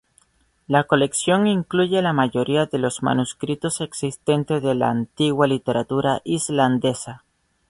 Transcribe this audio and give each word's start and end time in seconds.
La 0.65 0.85
colección 0.85 1.45
incluye 1.45 2.01
la 2.01 2.11
mayoría 2.11 2.65
de 2.65 2.79
los 2.79 3.03
manuscritos 3.03 3.81
existentes 3.81 4.63
de 4.63 4.73
la 4.73 4.89
antigua 4.89 5.45
literatura 5.45 6.21
islandesa. 6.23 7.23